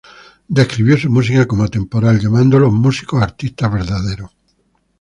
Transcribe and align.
Él 0.03 0.13
describió 0.47 0.97
su 0.97 1.11
música 1.11 1.45
como 1.47 1.63
"atemporal", 1.63 2.19
llamándolos 2.19 2.73
"músicos-artistas 2.73 3.71
verdaderos. 3.71 4.31